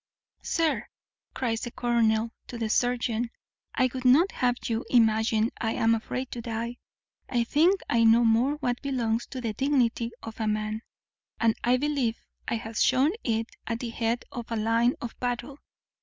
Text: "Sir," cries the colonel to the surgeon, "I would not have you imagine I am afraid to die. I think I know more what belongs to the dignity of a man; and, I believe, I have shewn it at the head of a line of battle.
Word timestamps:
"Sir," 0.41 0.87
cries 1.35 1.61
the 1.61 1.69
colonel 1.69 2.31
to 2.47 2.57
the 2.57 2.71
surgeon, 2.71 3.29
"I 3.75 3.87
would 3.93 4.03
not 4.03 4.31
have 4.31 4.55
you 4.65 4.83
imagine 4.89 5.51
I 5.61 5.73
am 5.73 5.93
afraid 5.93 6.31
to 6.31 6.41
die. 6.41 6.77
I 7.29 7.43
think 7.43 7.81
I 7.87 8.03
know 8.03 8.25
more 8.25 8.53
what 8.55 8.81
belongs 8.81 9.27
to 9.27 9.39
the 9.41 9.53
dignity 9.53 10.09
of 10.23 10.39
a 10.39 10.47
man; 10.47 10.81
and, 11.39 11.53
I 11.63 11.77
believe, 11.77 12.17
I 12.47 12.55
have 12.55 12.79
shewn 12.79 13.11
it 13.23 13.51
at 13.67 13.77
the 13.79 13.89
head 13.91 14.25
of 14.31 14.51
a 14.51 14.55
line 14.55 14.95
of 15.01 15.13
battle. 15.19 15.59